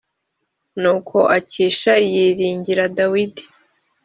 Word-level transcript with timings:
nuko 0.81 1.17
akishi 1.37 1.95
yiringira 2.11 2.83
dawidi. 2.97 3.43